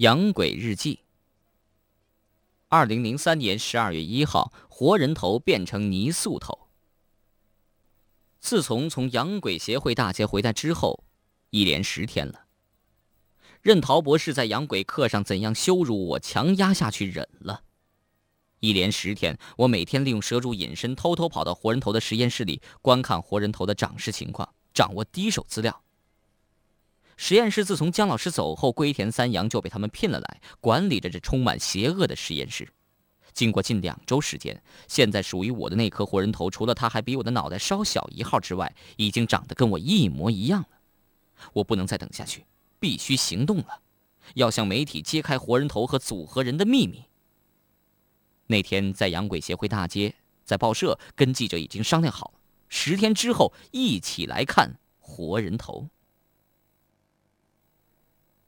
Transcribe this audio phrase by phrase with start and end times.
[0.00, 1.00] 养鬼日记。
[2.68, 6.70] 二零零三年十二月一号，活人头变成泥塑头。
[8.40, 11.04] 自从从养鬼协会大街回来之后，
[11.50, 12.46] 一连十天了。
[13.60, 17.64] 任陶博士在养鬼课上怎样羞辱我，强压下去忍了。
[18.60, 25.84] 一连十天，我每天利用蛇珠隐身，偷偷跑到活人头的实验室里观看活人头的长势情况，掌握第一手资料。
[27.22, 32.66] 实验室自从姜老师走后，龟田三阳就被他们聘了来，管理着这充满邪恶的实验室。
[33.34, 40.68] 经过近两周时间，现在属于我的那颗活人头，除了它还比我的脑袋稍小一号之外，已经长得跟我一模一样了。
[41.52, 42.46] 我不能再等下去，
[42.78, 43.82] 必须行动了，
[44.32, 47.04] 要向媒体揭开活人头和组合人的秘密。
[48.46, 50.14] 那天在洋鬼协会大街，
[50.46, 52.40] 在报社跟记者已经商量好了，
[52.70, 55.86] 十天之后一起来看活人头。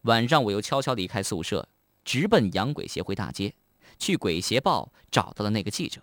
[0.03, 1.69] 晚上，我又悄悄离开宿舍，
[2.05, 3.55] 直奔洋鬼协会大街，
[3.99, 6.03] 去《鬼协报》找到了那个记者。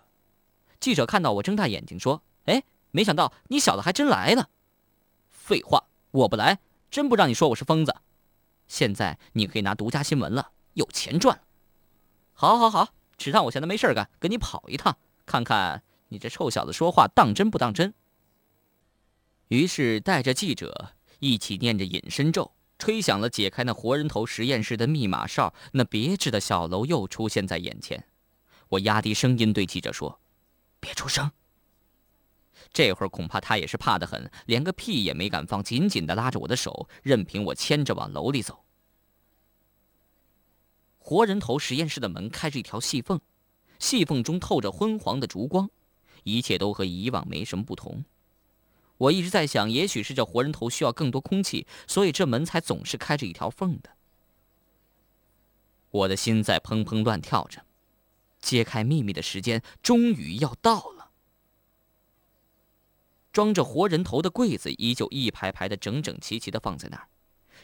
[0.78, 4.48] 记者看到我，睁大眼睛说：“哎，没想到你小子还真来了。”
[5.28, 7.94] 废话，我不来，真不让你说我是疯子。
[8.66, 11.42] 现在你可以拿独家新闻了，有钱赚。
[12.32, 17.92] 好，好，好，只当我闲的没事干，跟你跑一趟，看看你这臭小子说话当真不当真。
[19.48, 22.52] 于是带着记者一起念着隐身咒。
[22.80, 28.02] 吹响了解开那活人头实验室的密码哨，那别致的小楼又出现在眼前。
[28.70, 30.18] 我压低声音对记者说
[30.80, 31.30] ：“别出声。”
[32.72, 38.64] 这会儿恐怕他也是怕得很，连个屁也没敢放，紧紧地拉着我的手，任凭我牵着往楼里走。
[40.96, 43.20] 活人头实验室的门开着一条细缝，
[43.78, 45.68] 细缝中透着昏黄的烛光，
[46.22, 48.02] 一切都和以往没什么不同。
[49.00, 53.90] 我一直在想，也许是这活人头需要更多空气，所以这门才总是开着一条缝的。
[55.90, 57.64] 我的心在砰砰乱跳着，
[58.40, 61.10] 揭开秘密的时间终于要到了。
[63.32, 67.08] 装着活人头的柜子依旧一排排的整整齐齐的放在那儿，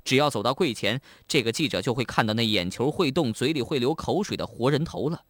[0.03, 5.25] 只要走到柜前，这个记者就会看到那眼球会动、嘴里会流口水的活人头了。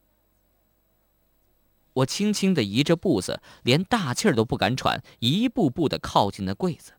[1.97, 6.93] 我轻轻的移着步子，连大气儿都不敢喘，一步步的靠近那柜子。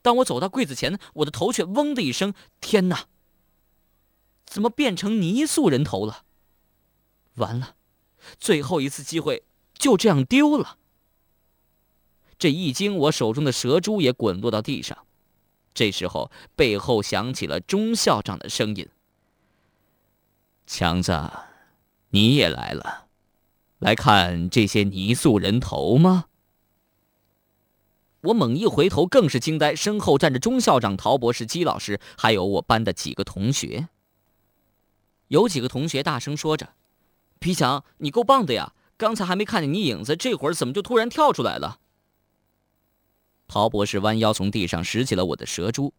[0.00, 3.06] 当我走到柜子前，我的头却嗡的一声，天哪！
[4.46, 6.24] 怎么变成泥塑人头了？
[7.34, 7.76] 完了，
[8.38, 9.44] 最后一次机会
[9.74, 10.78] 就这样丢了。
[12.38, 15.06] 这一惊，我手中的蛇珠也滚落到地上。
[15.74, 18.88] 这时候，背后响起了钟校长的声音
[20.66, 21.12] ：“强子。”
[22.14, 23.06] 你也来了，
[23.80, 26.26] 来看这些泥塑人头吗？
[28.20, 33.88] 我猛一回头，更是惊呆，身后站着钟校长、陶博士、姬老师，还有我班的几个同学。
[35.26, 36.74] 有几个同学大声说着
[37.40, 38.74] ：“皮强，你够棒的呀！
[38.96, 41.80] 刚才还没看见你影子，这会儿怎么就突然跳出来了？”
[43.48, 45.92] 陶博士弯腰从地上拾起了我的蛇珠。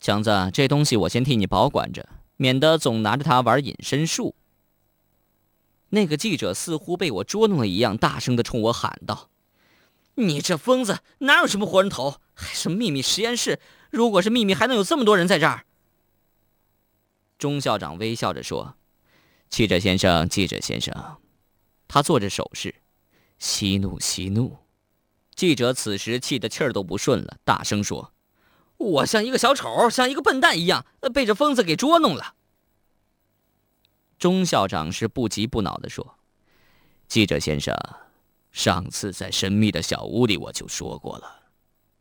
[0.00, 4.34] 强子，这东西我先替你保管着，免得总拿着它玩隐身术。
[5.90, 9.30] 那个记者似乎被我捉弄了一样，大声的冲我喊道
[10.14, 12.20] ：“你这疯子，哪有什么活人头？
[12.34, 13.60] 还是秘密实验室？
[13.90, 15.64] 如果是秘密，还能有这么多人在这儿？”
[17.38, 18.76] 钟校长微笑着说
[19.50, 20.94] ：“记者先生，记者先生。”
[21.88, 22.76] 他做着手势，
[23.38, 24.58] 息怒，息怒。
[25.34, 28.12] 记者此时气得气儿都不顺了，大声说
[28.76, 32.34] ：“我像一个小丑，像一个笨蛋一样，被这疯子给捉弄了。”
[34.20, 36.18] 钟校长是不急不恼地说
[37.08, 37.74] ：“记者先生，
[38.52, 41.44] 上次在神秘的小屋里我就说过了，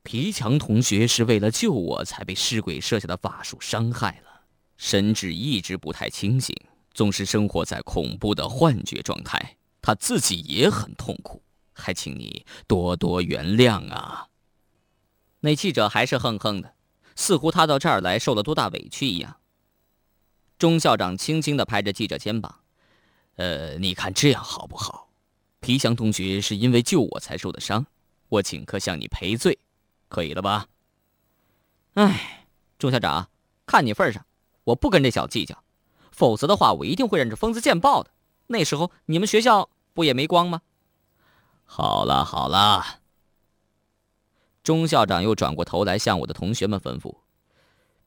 [0.04, 4.42] 皮强同学是为了救我才被尸鬼设下的法术伤害了，
[4.76, 6.54] 神志一直不太清醒，
[6.94, 11.42] 总是生活在恐怖的幻觉状态，他自己也很痛苦，
[11.72, 14.28] 还请你多多原谅啊。”
[15.40, 16.74] 那记者还是哼哼的，
[17.16, 19.38] 似乎他到这儿来受了多大委屈一样。
[20.60, 22.60] 钟校长轻轻地拍着记者肩膀
[23.38, 25.08] ：“呃，你看这样好不好？
[25.62, 27.86] 皮祥同学是因为救我才受的伤，
[28.28, 29.58] 我请客向你赔罪，
[30.10, 30.68] 可以了吧？”
[31.96, 32.46] 哎，
[32.78, 33.30] 钟校长，
[33.66, 34.26] 看你份上，
[34.66, 35.64] 我不跟这小子计较，
[36.12, 38.12] 否则的话，我一定会让这疯子见报的。
[38.48, 40.62] 那时候你们学校不也没光吗？
[41.64, 43.00] 好了好了，
[44.62, 47.16] 钟校长又转过头来向我的同学们吩咐：“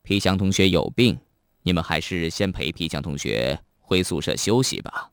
[0.02, 1.18] 皮祥同学有病。”
[1.62, 5.10] 你们还是先陪皮匠同学回宿舍休息吧。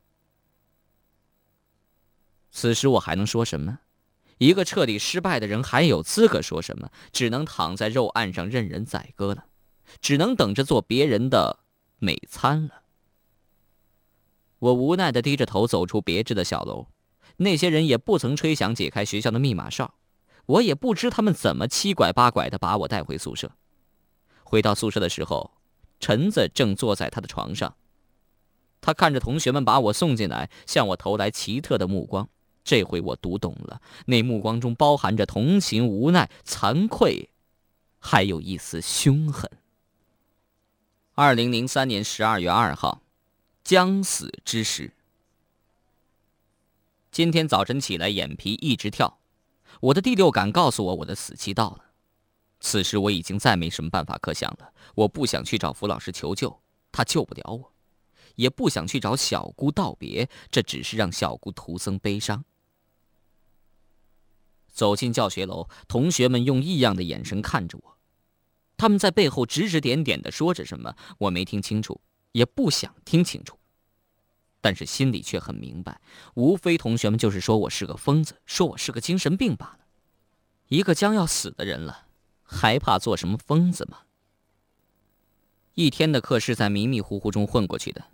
[2.51, 3.79] 此时我还能说什么？
[4.39, 6.89] 一个彻底失败的人还有资格说什么？
[7.11, 9.45] 只能躺在肉案上任人宰割了。
[10.01, 11.61] 只能等着做别人的
[11.97, 12.83] 美餐了。
[14.59, 16.89] 我无奈的低着头走出别致的小楼，
[17.37, 19.95] 那些人也不曾吹响解开学校的密码哨，
[20.45, 23.51] 我也不知他们怎么七拐八拐的把我带回宿舍。
[24.43, 25.58] 回到宿舍的时候，
[25.99, 27.75] 陈子正坐在他的床上，
[28.81, 32.29] 他看着同学们把我送进来，向我投来奇特的目光。
[32.63, 37.29] 这回我读懂了，那目光中包含着同情、无奈、惭愧，
[37.99, 39.49] 还有一丝凶狠。
[41.15, 43.01] 二零零三年十二月二号。
[43.61, 44.93] 将死之时，
[47.11, 49.19] 今天早晨起来，眼皮一直跳，
[49.79, 51.88] 我的第六感告诉我，我的死期到了。
[52.59, 54.73] 此时我已经再没什么办法可想了。
[54.95, 56.61] 我不想去找符老师求救，
[56.91, 57.71] 他救不了我；
[58.35, 62.43] 也不想去找小姑道别，这只是让小姑徒增悲伤。
[64.67, 67.97] 走进教学楼，同学们用异样的眼神看着我，
[68.77, 72.01] 他们在背后指指点点的说着什么，我没听清楚，
[72.31, 73.57] 也不想听清楚。
[74.61, 76.01] 但是心里却很明白，
[76.35, 79.79] 无非同学们就是说我是个疯子，说我是个精神病罢了。
[80.67, 82.07] 一个将要死的人了，
[82.51, 83.99] 还怕做什么疯子吗？
[85.75, 88.05] 一天的课是在迷迷糊糊中混过去的，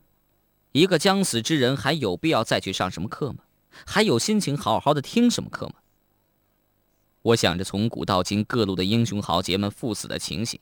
[0.74, 3.46] 一个将死之人还有必要再去上什么课吗？
[3.86, 5.76] 还有心情好好的听什么课吗？
[7.22, 10.60] 我想着从古到今各路的英雄豪杰们赴死的情形，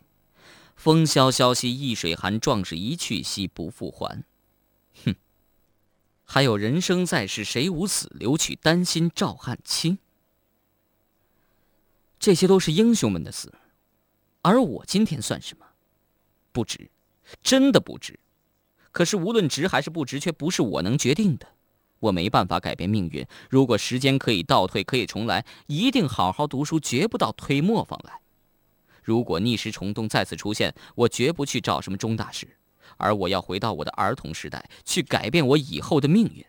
[0.75, 4.23] 风萧萧兮易水寒，壮士一去兮不复还。
[5.03, 5.15] 哼。
[6.23, 9.97] 还有人生在世谁无死，留取丹心照汗青。
[12.17, 13.53] 这些都是英雄们的死，
[14.43, 15.65] 而我今天算什么？
[16.51, 16.91] 不值，
[17.41, 18.19] 真的不值。
[18.91, 21.47] 可是无论值还是不值，却不是我能决定的。
[21.99, 23.25] 我没办法改变命运。
[23.49, 28.19] 如果时间可以倒退，可以重来，一定好好读书，绝不到推磨坊来。
[29.01, 32.47] 如果逆时虫洞再次出现，我绝不去找什么钟大师。
[32.97, 36.45] 而我要回到我的儿童时代，去改变我以后的命运。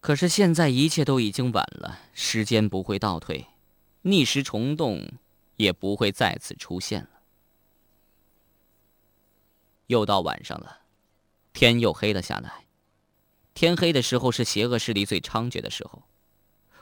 [0.00, 3.46] 可是现在一切都已经晚了，时间不会倒退，
[4.02, 5.04] 逆时虫洞
[5.56, 7.10] 也不会再次出现了。
[9.86, 10.80] 又到晚上了，
[11.52, 12.66] 天又黑了下来。
[13.54, 16.02] 天黑的时候是邪恶势力最猖獗的时候。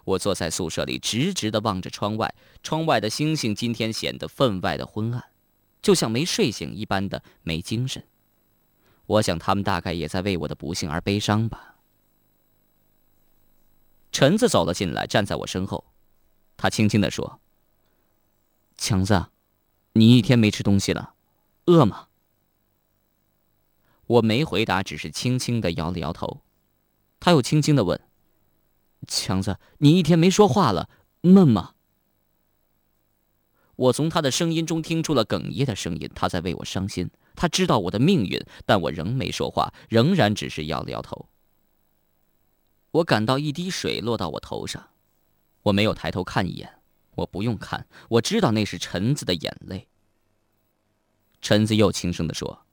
[0.04, 5.24] 我坐在宿舍里，直直的望着窗外，窗外的星星今天显得分外的昏暗，
[5.80, 8.06] 就像没睡醒一般的没精神。
[9.06, 11.76] 我想，他们大概也在为我的不幸而悲伤吧。
[14.12, 15.86] 陈子走了进来，站在我身后，
[16.56, 17.40] 他轻轻的说
[18.76, 19.26] ：“强子，
[19.92, 21.14] 你一天没吃东西了，
[21.66, 22.08] 饿吗？”
[24.06, 26.42] 我没回答，只是轻轻的摇了摇头。
[27.20, 27.98] 他又轻轻的问
[29.08, 30.90] ：“强子，你一天没说话了，
[31.22, 31.72] 闷吗？”
[33.76, 37.10] 我从他的声音中听出了哽咽的声音，他在为我伤心。
[37.34, 41.28] 他知道我的命运，但我仍没说话，仍然只是摇了摇头。
[42.92, 44.90] 我感到一滴水落到我头上，
[45.62, 46.72] 我没有抬头看一眼，
[47.16, 49.88] 我不用看，我知道那是陈子的眼泪。
[51.42, 52.63] 陈子又轻声的说：“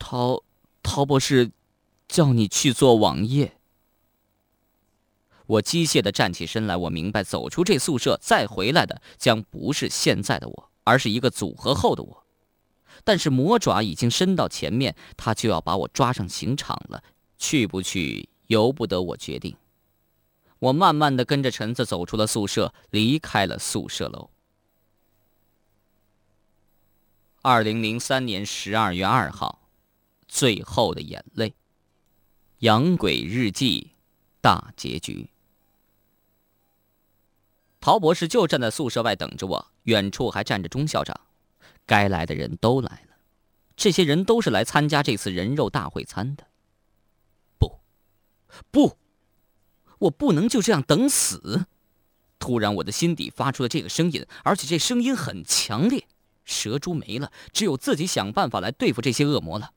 [0.00, 0.42] 陶，
[0.82, 1.52] 陶博士，
[2.08, 3.52] 叫你去做网页。”
[5.46, 12.24] 我机械的站起身来，我明白，走出这宿舍再回来的将不是现在的我，而是一个组合后的我。
[13.02, 17.02] 但是魔爪已经伸到前面，他就要把我抓上刑场了。
[17.36, 19.56] 去不去，由不得我决定。
[20.58, 24.30] 我慢慢的跟着陈子走出了宿舍，离开了宿舍楼。
[27.42, 29.59] 二零零三年十二月二号，
[30.30, 31.48] 最后的眼泪，
[32.60, 33.90] 《养鬼日记》
[34.40, 35.28] 大结局。
[37.80, 41.20] 陶博士就站在宿舍外等着我，远处还站着钟校长。
[41.84, 43.16] 该来的人都来了，
[43.74, 46.46] 这些人都是来参加这次人肉大会餐的。
[47.58, 47.80] 不，
[48.70, 48.96] 不，
[49.98, 51.66] 我不能就这样等死！
[52.38, 56.06] 突然，我的心底发出了这个声音，而且这声音很强烈。
[56.44, 59.72] 蛇珠没了，只有自己想办法来对付这些恶魔了。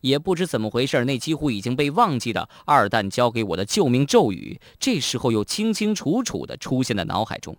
[0.00, 7.56] 也不知怎么回事，那几乎已经被忘记的二蛋教给我的救命咒语，这时候又清清楚楚的出现在脑海中。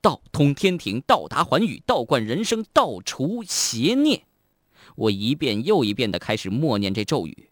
[0.00, 4.24] 道通天庭，道达寰宇，道贯人生，道除邪孽。
[4.96, 7.50] 我一遍又一遍的开始默念这咒语。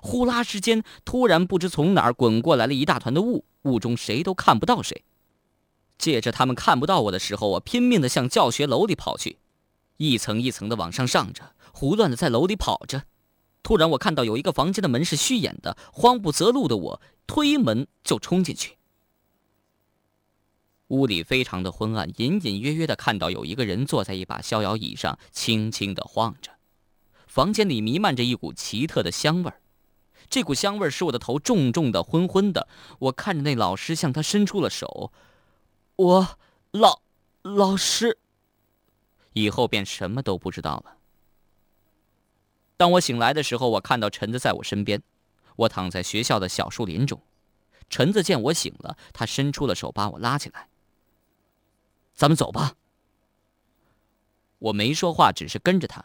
[0.00, 5.04] 呼啦之间，突然不知从哪儿滚过来了一大团的雾，雾中谁都看不到谁。
[5.96, 9.38] 借着他们看不到我的时候，我拼命的向教学楼里跑去，
[9.96, 13.04] 一层一层的往上上着，胡乱的在楼里跑着。
[13.62, 18.78] 突然，我看到有一个房间的门是虚掩的，慌不择路的我推门就冲进去。
[20.88, 26.50] 屋里非常的昏暗，隐隐约约的看到有一个人坐在一把逍遥椅上，轻轻的晃着。
[27.28, 29.60] 房间里弥漫着一股奇特的香味儿，
[30.28, 32.66] 这股香味儿使我的头重重的、昏昏的。
[32.98, 35.12] 我看着那老师向他伸出了手，
[35.94, 36.38] 我
[36.72, 37.02] 老
[37.42, 38.18] 老师，
[39.34, 40.96] 以后便什么都不知道了。
[42.78, 45.02] 当我醒来的时候，我看到陈子在我身边，
[45.56, 47.20] 我躺在学校的小树林中。
[47.90, 50.68] 陈子见我醒了，他伸出了手把我拉起来。
[52.14, 52.74] 咱们走吧。
[54.60, 56.04] 我没说话，只是跟着他。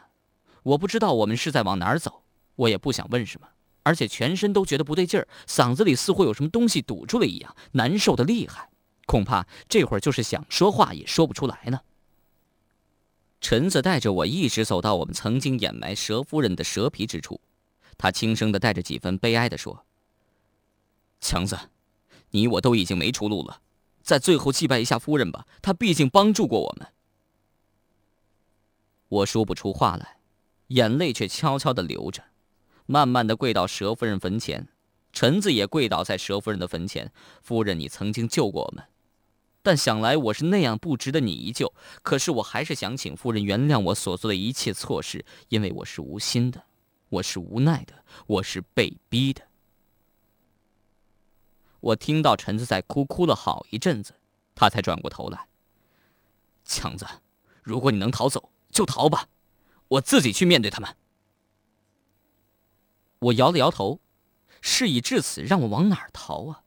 [0.64, 2.24] 我不知道我们是在往哪儿走，
[2.56, 3.48] 我也不想问什么，
[3.84, 8.72] 而且全身都觉得不对劲儿，嗓子里似乎有什么东西堵住了一样，难受的厉害。
[9.06, 11.82] 恐怕这会儿就是想说话也说不出来呢。
[13.44, 17.42] 陈子带着我一直走到我们曾经掩埋蛇夫人的蛇皮之处，
[17.98, 19.86] 他轻声的带着几分悲哀的说
[21.20, 21.60] ：“强子，
[22.30, 23.60] 你我都已经没出路了，
[24.02, 26.88] 在最后祭拜一下夫人吧，她毕竟帮助过我们。”
[29.10, 30.20] 我说不出话来，
[30.68, 32.24] 眼泪却悄悄的流着，
[32.86, 34.70] 慢慢的跪到蛇夫人坟前，
[35.12, 37.12] 陈子也跪倒在蛇夫人的坟前
[37.44, 38.86] ：“夫人，你曾经救过我们。”
[39.66, 46.66] 但想来我是那样不值得你一救，可是我还是想请夫人原谅我所做的一切错事，因为我是无心的，
[47.08, 49.48] 我是无奈的，我是被逼的。
[51.80, 54.16] 我听到陈子在哭，哭了好一阵子，
[54.54, 55.48] 他才转过头来。
[56.66, 57.06] 强子，
[57.62, 59.30] 如果你能逃走，就逃吧，
[59.88, 60.96] 我自己去面对他们。
[63.20, 64.02] 我摇了摇头，
[64.60, 66.63] 事已至此，让我往哪儿逃啊？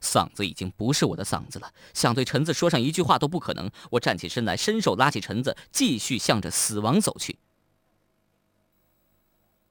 [0.00, 3.70] 嗓子已经不是我的嗓子了，想对陈子说上一句话都不可能。
[3.92, 7.38] 我站起身来，伸手拉起陈子，继续向着死亡走去。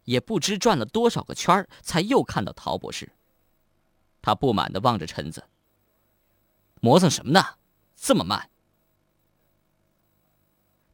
[0.06, 3.12] 也不知转了多少个圈才又看到陶博士。
[4.22, 5.46] 他不满的望着陈子
[6.82, 7.56] ：“磨蹭什么呢？
[7.96, 8.50] 这么慢。”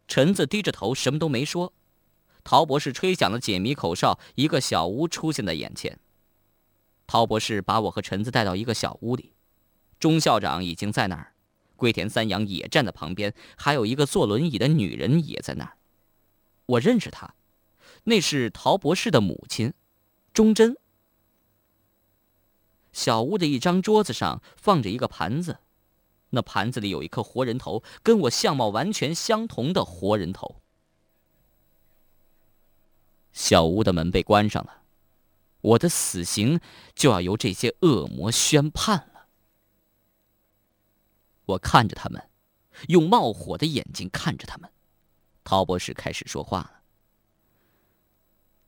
[0.08, 1.74] 陈子低着头，什么都没说。
[2.44, 6.00] 陶博士吹响了解谜口哨，一个小屋出现在眼前。
[7.06, 9.34] 陶博士把我和陈子带到一个小屋里，
[10.00, 11.34] 钟校长已经在那儿，
[11.76, 15.78] 龟田三阳也站在旁边，还有一个坐轮椅的女人也在那儿。
[16.66, 17.36] 我认识她，
[18.06, 19.74] 那是陶博士的母亲，
[20.34, 20.78] 钟真。
[22.94, 25.60] 小屋的一张桌子上放着一个盘子，
[26.30, 30.62] 那盘子里有一颗活人头，跟我相貌完全相同的活人头。
[33.32, 34.83] 小屋的门被关上了。
[35.64, 36.60] 我的死刑
[36.94, 39.28] 就要由这些恶魔宣判了。
[41.46, 42.30] 我看着他们，
[42.90, 44.70] 用冒火的眼睛看着他们。
[45.46, 46.82] 陶博士开始说话了：“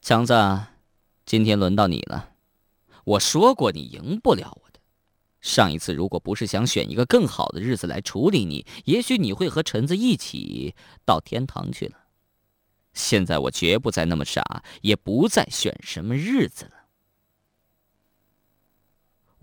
[0.00, 0.34] 强子，
[1.26, 2.34] 今天轮到你了。
[3.04, 4.80] 我说过你赢不了我的。
[5.40, 10.74] 上一次如果不是想选一个更好的日子来处理你，也许你会和陈子一起
[11.04, 12.06] 到天堂去了。
[12.94, 16.72] 现在我绝不再那么傻，也不再选什么日子了。”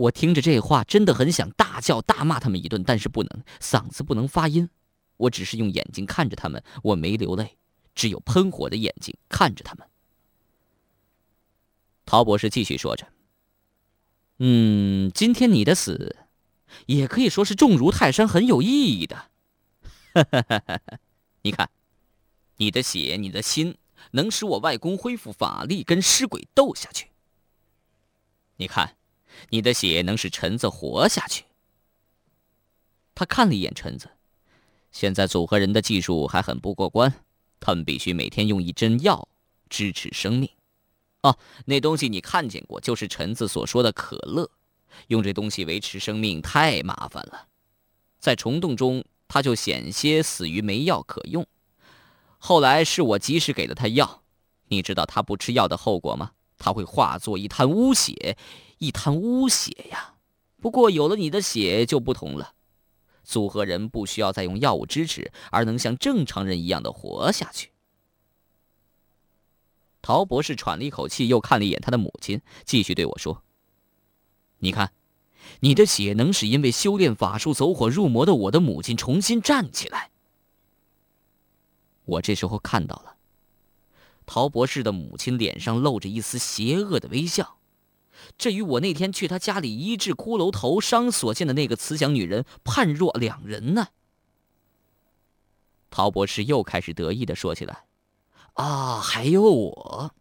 [0.04, 4.70] 我听着这话，真的很想大叫大骂他们一顿，但是不能，嗓子不能发音。
[5.16, 7.58] 我只是用眼睛看着他们，我没流泪，
[7.96, 9.88] 只有喷火的眼睛看着他们。
[12.06, 13.08] 陶博士继续说着
[14.40, 16.18] ：“嗯，今天你的死，
[16.88, 19.30] 也可以说是重如泰山，很有意义的。
[21.44, 21.70] 你看，
[22.58, 23.78] 你的血，你的心，
[24.12, 27.08] 能使我外公恢复法力，跟尸鬼斗下去。
[28.58, 28.98] 你看。”
[29.50, 31.46] 你的血能使陈子活下去。
[33.16, 34.10] 他看了一眼陈子，
[34.92, 37.14] 现在组合人的技术还很不过关，
[37.60, 39.28] 他们必须每天用一针药
[39.70, 40.50] 支持生命。
[41.22, 44.50] 哦，那东西你看见过，就是陈子所说的可乐。
[45.08, 47.48] 用这东西维持生命太麻烦了，
[48.20, 51.48] 在虫洞中他就险些死于没药可用。
[52.38, 54.22] 后来是我及时给了他药，
[54.68, 56.34] 你知道他不吃药的后果吗？
[56.58, 58.38] 他会化作一滩污血。
[58.84, 60.16] 一滩污血呀！
[60.62, 62.54] 不过有了你的血就不同了，
[63.24, 67.72] 组合人不需要再用药物支持，而能像正常人一样的活下去。
[70.02, 73.46] 陶博士喘了一口气，又看了一眼他的母亲，继续对我说
[74.60, 74.92] ：“你看，
[75.62, 80.12] 你的血能使因为修炼法术走火入魔的我的母亲重新站起来。”
[82.04, 83.16] 我这时候看到了，
[84.26, 87.60] 陶博士的母亲脸上露着一丝邪恶的微笑。
[88.38, 93.88] 这与我那天去他家里医治骷髅头伤所见的那个慈祥女人判若两人呢。
[95.90, 97.86] 陶博士又开始得意的说起来
[98.54, 100.16] ：“啊，还有我，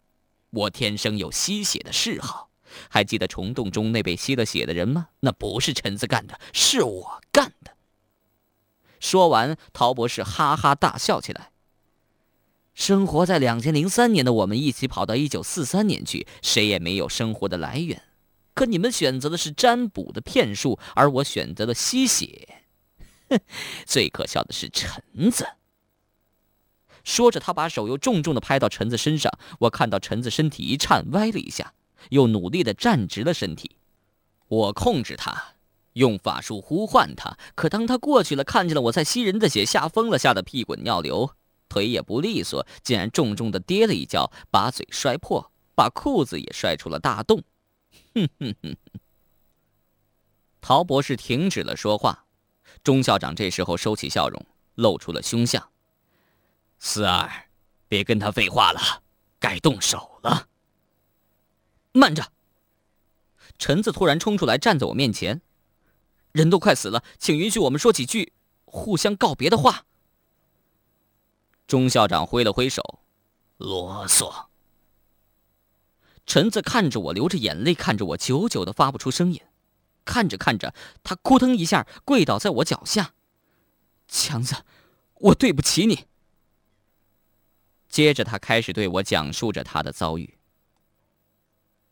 [0.50, 2.50] 我天生有吸血的嗜好。
[2.88, 5.08] 还记得虫洞中那被吸了血的人吗？
[5.20, 7.76] 那不是陈子干的，是我干的。
[8.98, 11.51] 说完，陶博士哈哈大笑起来。
[12.74, 18.02] 生活在两千零三年的我们，一起跑到一九四三年去，谁也没有生活的来源。
[18.54, 22.48] 可你们选择的是占卜的骗术，而我选择了吸血。
[23.28, 23.38] 哼，
[23.86, 25.46] 最可笑的是橙子。
[27.04, 29.32] 说着，他把手又重重的拍到橙子身上。
[29.60, 31.74] 我看到橙子身体一颤，歪了一下，
[32.10, 33.76] 又努力的站直了身体。
[34.48, 35.54] 我控制他，
[35.94, 37.36] 用法术呼唤他。
[37.54, 41.30] 可当他过去了，看见了我在吸人的血，吓疯了，吓得屁滚尿流。
[41.72, 47.42] 腿也不利索，竟然重重的跌了一跤，把嘴摔破，把裤子也摔出了大洞。
[48.14, 48.76] 哼哼哼！
[50.60, 52.26] 陶博士停止了说话，
[52.84, 55.66] 钟校长这时候收起笑容，露出了凶相。
[56.78, 57.48] 四儿，
[57.88, 59.02] 别跟他废话了，
[59.38, 60.48] 该动手了。
[61.92, 62.32] 慢着！
[63.58, 65.40] 陈子突然冲出来，站在我面前。
[66.32, 68.34] 人都快死了，请允许我们说几句
[68.66, 69.86] 互相告别的话。
[71.72, 73.00] 钟校长挥了挥手，
[73.56, 74.44] 啰嗦。
[76.26, 79.40] 陈子看着我，流着眼泪看着我，久久的发不出声音。
[80.04, 83.14] 看着看着，他扑腾一下跪倒在我脚下。
[84.06, 84.66] 强子，
[85.14, 86.04] 我对不起你。
[87.88, 90.36] 接着，他开始对我讲述着他的遭遇。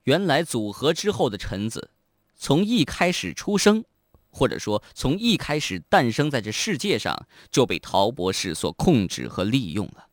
[0.02, 1.90] 原来，组合之后的陈子，
[2.36, 3.86] 从一开始出生。
[4.30, 10.06] 或者说，从一开始诞生在这世界上，就被陶博士所控制和利用了。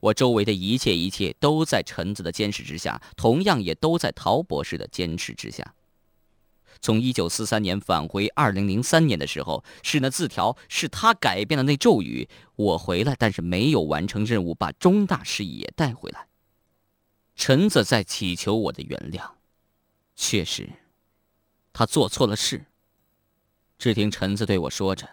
[0.00, 5.74] 我周围的一切一切都在橙子的监视之下，同样也都在陶博士的监视之下。
[6.82, 12.28] 从一九四三年返回二零零三年的时候，是那字条，是他改变了那咒语。
[12.54, 16.28] 我回来，但是没有完成任务，把钟大师也带回来。
[17.34, 19.30] 橙子在祈求我的原谅。
[20.14, 20.68] 确实，
[21.72, 22.66] 他做错了事。
[23.78, 25.08] 只听陈子对我说着：“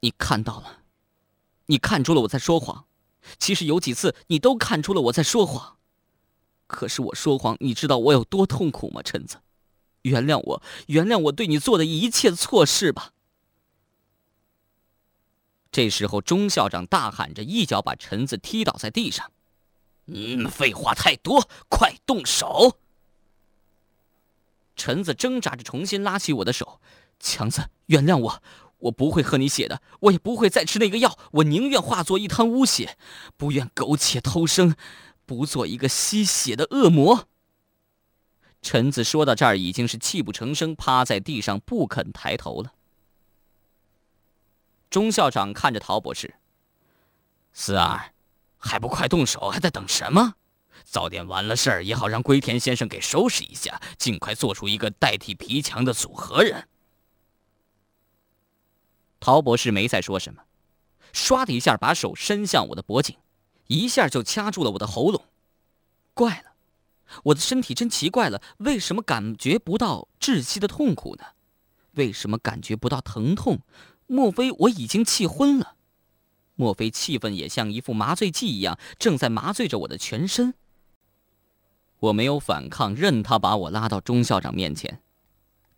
[0.00, 0.82] 你看到了，
[1.66, 2.86] 你看出了我在说谎。
[3.38, 5.76] 其实有几次你都看出了我在说谎。
[6.66, 9.02] 可是我说谎，你知道我有多痛苦吗？
[9.02, 9.38] 陈子，
[10.02, 13.12] 原谅我，原谅我对你做的一切错事吧。”
[15.70, 19.30] 这时候，钟校长大喊着，一脚把陈子踢倒在地上
[20.06, 22.78] ：“嗯，废话太多，快动手！”
[24.78, 26.80] 陈子挣扎着重新拉起我的手，
[27.18, 28.42] 强子，原谅我，
[28.78, 32.96] 我不会喝你血的，我也不会再吃那个药，我宁愿化作一滩污血，
[33.36, 34.76] 不愿苟且偷生，
[35.26, 37.28] 不做一个吸血的恶魔。
[38.62, 42.72] 陈子说到这儿，已经是泣不成声，趴在地上不肯抬头了。
[44.88, 46.36] 钟校长看着陶博士，
[47.52, 48.14] 四儿，
[48.56, 50.34] 还不快动手，还在等什么？
[50.90, 56.66] 早点完了事儿，也好让龟田先生给收拾一下，尽快做出一个代替皮强的组合人。
[59.20, 60.44] 陶博士没再说什么，
[61.12, 63.16] 唰的一下把手伸向我的脖颈，
[63.66, 65.24] 一下就掐住了我的喉咙。
[66.14, 66.54] 怪了，
[67.24, 71.24] 我的身体真奇怪了，为什么感觉不到窒息的痛苦呢？
[71.92, 73.60] 为什么感觉不到疼痛？
[74.06, 75.74] 莫非我已经气昏了？
[76.54, 80.54] 莫非气氛也像一副麻醉剂一样，正在麻醉着我的全身？
[82.00, 85.00] 我没有反抗，任他把我拉到钟校长面前。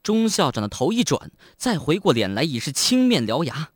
[0.03, 3.71] 钟校长的头一转，再回过脸来，已是青面獠牙。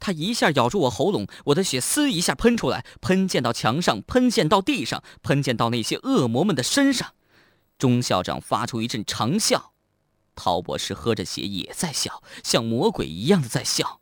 [0.00, 7.14] 他一下咬住我喉咙，我的血嘶一下喷出来，喷溅到墙上，喷溅到地上，喷溅到那些恶魔们的身上。
[7.78, 9.72] 钟校长发出一阵长笑，
[10.34, 14.00] 陶博士喝着血也在笑，像魔鬼一样的在笑。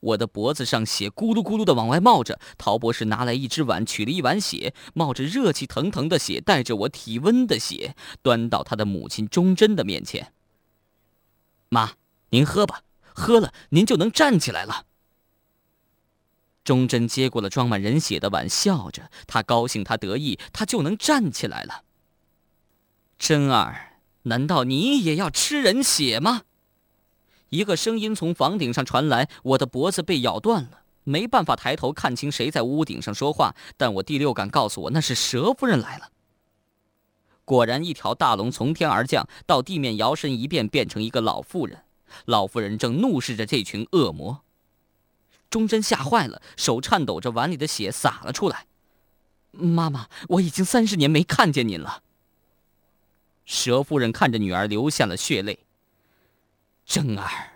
[0.00, 10.32] 我的脖子上血咕噜咕噜的往外冒着，陶博士拿来一只碗，取了一碗血，冒着热气腾腾的血，带着我体温的血，端到他的母亲钟真的面前。
[11.68, 11.94] 妈，
[12.30, 12.82] 您喝吧，
[13.14, 14.86] 喝了您就能站起来了。
[16.62, 21.82] 钟真接过了装满人血的碗，笑着，他高兴，他得意，他就能站起来了。
[23.18, 26.42] 真儿，难道你也要吃人血吗？
[27.54, 36.10] 一个声音从房顶上传来，我的脖子被咬断了，没办法抬头看清谁在屋顶上说话，但我第六感告诉我那是蛇夫人来了。
[37.44, 41.84] 果然，一条大龙从天而降，到地面摇身一变，变成一个老妇人。
[42.24, 44.42] 老妇人正怒视着这群恶魔。
[45.48, 48.66] 钟真吓坏了，手颤抖着，碗里的血洒了出来。
[49.52, 52.02] 妈妈，我已经三十年没看见您了。
[53.44, 55.60] 蛇夫人看着女儿，流下了血泪。
[56.84, 57.52] 真儿，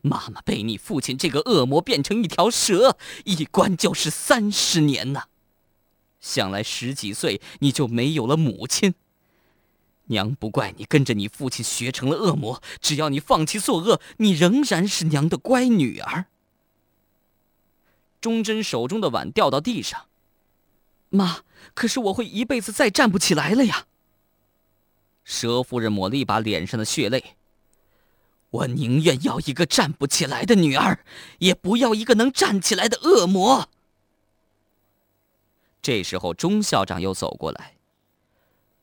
[0.00, 5.24] 妈妈被你父亲这个恶魔变成一条蛇，一关就是三十年呐。
[6.18, 8.94] 想来十几岁你就没有了母亲。
[10.06, 16.26] 娘不怪你跟着你父亲学成了恶魔，只要你放弃作恶，你仍然是娘的乖女儿。
[18.20, 20.06] 忠贞手中的碗掉到地上。
[21.10, 21.42] 妈，
[21.74, 23.86] 可是我会一辈子再站不起来了呀。
[25.24, 27.36] 蛇夫人抹了一把脸上的血泪。
[28.50, 31.04] 我宁愿要一个站不起来的女儿，
[31.38, 33.68] 也不要一个能站起来的恶魔。
[35.80, 37.76] 这时候，钟校长又走过来。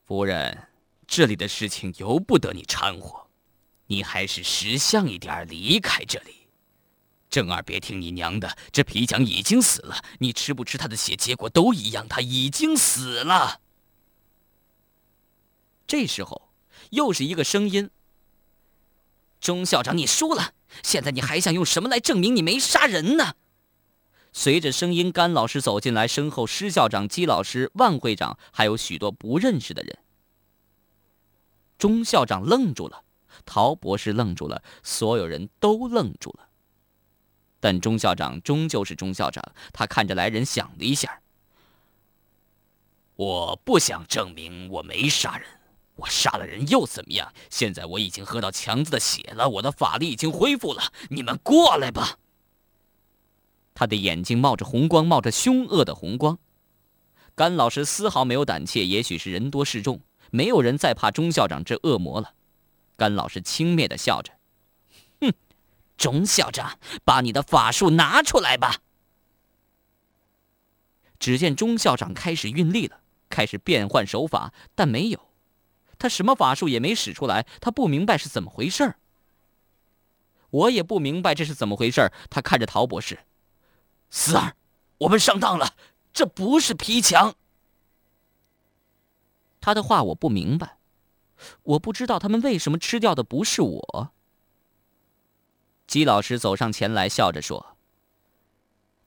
[0.06, 0.70] 夫人，
[1.06, 3.28] 这里的事情由不得你掺和，
[3.88, 6.48] 你还是识相一点，离开这里。
[7.30, 13.60] 正儿别听你娘的，这皮匠已经死了，你吃不吃他的血，结果都一样，他已经死了。
[15.86, 16.50] 这时候，
[16.92, 17.90] 又是一个声音。
[19.40, 20.54] 钟校长，你输了！
[20.84, 23.36] 现在你还想用什么来证明你没杀人呢？
[24.34, 29.98] 随着声音，甘老师走进来，身后施校长、姬老师、万会长，还有许多不认识的人。
[31.78, 33.04] 钟校长愣住了，
[33.46, 36.50] 陶博士愣住了，所有人都愣住了。
[37.60, 41.22] 但钟校长终究是钟校长，他看着来人，想了一下
[43.16, 45.48] ：“我不想证明我没杀人。”
[45.98, 47.34] 我杀了人又怎么样？
[47.50, 50.94] 现在我已经喝到强子的血了，我的法力已经恢复了。
[51.10, 52.18] 你们过来吧。
[53.74, 56.40] 他的眼睛冒着红光，冒着凶恶的红光。
[57.36, 62.34] 甘老师丝毫没有胆怯，也许是人多势众，没有人再怕钟校长这恶魔了。
[62.96, 64.34] 甘老师轻蔑的笑着
[65.22, 65.32] ：“哼，
[65.98, 68.78] 钟校长，把你的法术拿出来吧。”
[71.20, 75.27] 只见钟校长开始运力了，开始变换手法，但没有。
[75.98, 79.00] 他什么法术也没使出来，他不明白是怎么回事儿。
[80.50, 82.14] 我也不明白这是怎么回事儿。
[82.30, 83.20] 他看着陶博士，
[84.10, 84.56] 四儿，
[85.00, 85.76] 我们上当了，
[86.14, 87.36] 这不是皮墙。
[89.60, 90.78] 他的话我不明白，
[91.64, 94.14] 我不知道他们为什么吃掉的不是我。
[95.86, 97.76] 姬老师走上前来，笑着说：“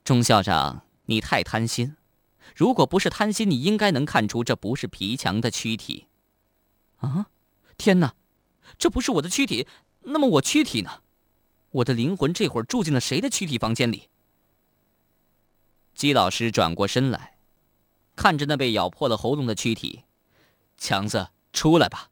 [0.05, 1.97] 钟校长，你太贪心。
[2.55, 6.09] 如果不是贪心，你应该能看出这不是皮墙的躯体。”
[7.01, 7.29] 啊！
[7.77, 8.15] 天哪，
[8.79, 9.67] 这不是我的躯体，
[10.01, 11.03] 那么我躯体呢？
[11.71, 14.09] 我的灵魂这会儿住进了谁的躯体房间里？
[15.95, 17.37] 姬老师转过身来，
[18.17, 20.05] 看着那被咬破了喉咙的躯体，
[20.79, 22.11] 强子，出来吧！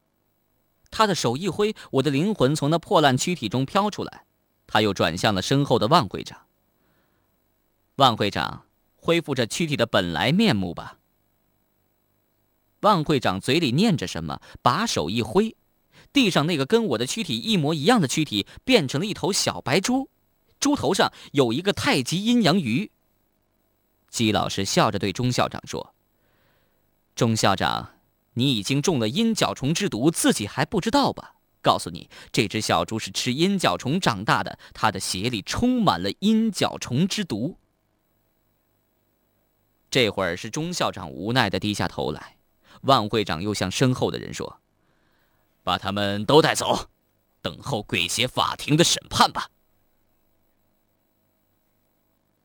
[0.91, 4.25] 他的手一挥，我的灵魂从那破烂躯体中飘出来。
[4.67, 6.45] 他又转向了身后的万会长。
[7.95, 10.98] 万会长，恢复这躯体的本来面目吧。
[12.81, 15.55] 万会长嘴里念着什么，把手一挥，
[16.13, 20.09] 地上那个跟我的躯体一模一样的躯体变成了一头小白猪，
[20.59, 22.91] 猪头上有一个太极阴阳鱼。
[24.09, 25.93] 姬老师笑着对钟校长说
[27.15, 27.91] ：“钟校长，
[28.33, 31.35] 你已经中了阴角虫之毒，自己还不知道吧？
[31.61, 37.57] 告诉你，这只小猪是吃阴角虫长大的，它的血里充满了阴角虫之毒。”
[39.91, 42.38] 这会儿是钟校长无奈的低下头来。
[42.81, 44.59] 万会长又向身后的人说
[45.63, 46.89] ：“把他们都带走，
[47.41, 49.49] 等候鬼邪法庭的审判吧。”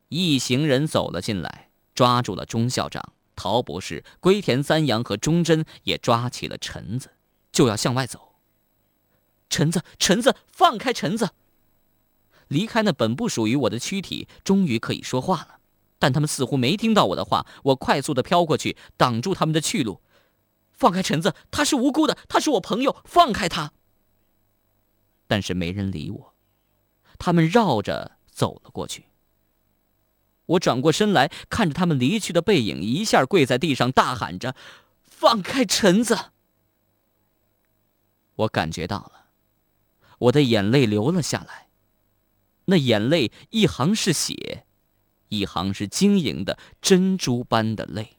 [0.09, 7.11] 一行人走了进来，抓住了钟校长、陶博士、龟田三阳和钟真，也抓起了陈子，
[7.51, 8.35] 就要向外走。
[9.51, 11.31] 陈子，陈子，放开陈子！
[12.49, 15.59] 离开那本不属于我的躯体，终于可以说话了。
[15.99, 20.01] 但他们似乎没听到我的话，我快速的飘过去，挡住他们的去路。
[20.75, 23.73] 放开陈子，他是无辜的，他是我朋友，放开他。
[25.27, 26.35] 但是没人理我，
[27.19, 29.07] 他们绕着走了过去。
[30.47, 34.55] 我转过身来看着他们离去的背影，一下跪在地上，大喊着
[35.03, 36.33] ：“放开陈子！”
[38.37, 39.29] 我感觉到了，
[40.19, 41.69] 我的眼泪流了下来，
[42.67, 44.67] 那眼泪一行是血，
[45.29, 48.19] 一行是晶莹的珍珠般的泪。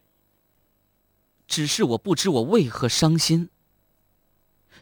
[1.46, 3.50] 只是我不知我为何伤心。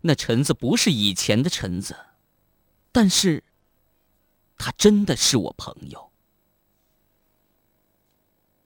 [0.02, 1.96] 那陈子不是以前的陈子，
[2.92, 3.42] 但是，
[4.58, 6.03] 他真的是我朋友。